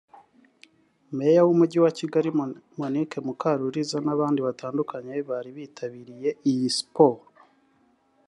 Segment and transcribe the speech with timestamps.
[1.17, 2.29] Meya w’Umujyi wa Kigali
[2.79, 7.23] Monique Mukaruliza n’abandi batandukanye bari bitabiriye iyi siporo